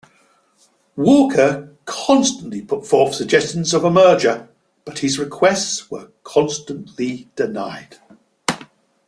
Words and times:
Walker 0.95 1.75
constantly 1.85 2.63
put 2.63 2.87
forth 2.87 3.13
suggestions 3.13 3.71
of 3.71 3.83
a 3.83 3.91
merger, 3.91 4.49
but 4.83 4.97
his 4.97 5.19
requests 5.19 5.91
were 5.91 6.09
constantly 6.23 7.29
denied. 7.35 7.97